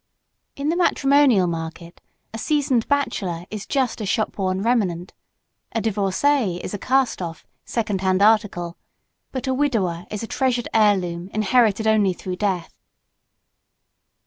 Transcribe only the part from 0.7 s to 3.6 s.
matrimonial market a seasoned bachelor